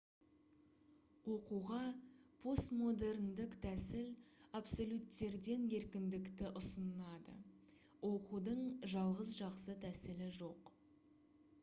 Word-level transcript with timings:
оқуға 1.31 1.81
постмодерндік 2.45 3.51
тәсіл 3.65 4.07
абсолюттерден 4.59 5.67
еркіндікті 5.81 6.49
ұсынады 6.61 7.37
оқудың 8.13 8.65
жалғыз 8.95 9.35
жақсы 9.43 9.77
тәсілі 9.85 10.31
жоқ 10.39 10.73